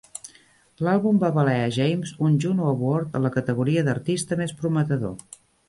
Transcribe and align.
L'àlbum 0.87 1.19
va 1.23 1.29
valer 1.35 1.57
a 1.65 1.67
James 1.75 2.15
un 2.29 2.39
Juno 2.45 2.71
Award 2.71 3.21
en 3.21 3.29
la 3.29 3.33
categoria 3.39 3.87
d'"Artista 3.91 4.43
més 4.43 4.59
prometedor". 4.65 5.41